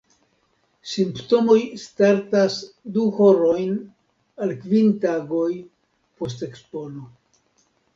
Simptomoj 0.93 1.57
startas 1.81 2.57
du 2.97 3.05
horojn 3.19 3.79
al 4.49 4.59
kvin 4.67 4.93
tagoj 5.09 5.49
post 5.55 6.53
ekspono. 6.53 7.11